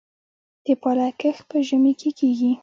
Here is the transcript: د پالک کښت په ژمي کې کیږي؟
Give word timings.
د 0.65 0.67
پالک 0.81 1.13
کښت 1.21 1.43
په 1.49 1.57
ژمي 1.67 1.93
کې 1.99 2.09
کیږي؟ 2.19 2.51